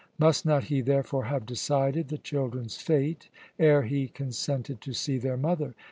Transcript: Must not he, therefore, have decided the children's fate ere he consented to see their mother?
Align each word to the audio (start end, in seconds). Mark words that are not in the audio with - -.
Must 0.17 0.47
not 0.47 0.63
he, 0.63 0.81
therefore, 0.81 1.25
have 1.25 1.45
decided 1.45 2.07
the 2.07 2.17
children's 2.17 2.75
fate 2.75 3.29
ere 3.59 3.83
he 3.83 4.07
consented 4.07 4.81
to 4.81 4.93
see 4.93 5.19
their 5.19 5.37
mother? 5.37 5.75